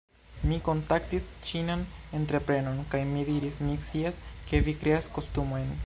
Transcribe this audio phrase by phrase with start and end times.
[0.51, 1.83] -mi kontaktis ĉinan
[2.21, 5.75] entreprenon kaj mi diris, "Mi scias, ke vi kreas kostumojn.